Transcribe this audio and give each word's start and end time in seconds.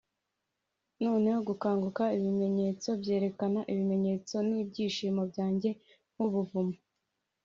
'noneho 0.99 1.39
gukanguka 1.49 2.03
ibimenyetso 2.17 2.89
byerekana 3.01 3.59
ibimenyetso 3.71 4.35
n'ibyishimo 4.47 5.21
byanjye 5.31 5.69
nk'ubuvumo 6.13 6.75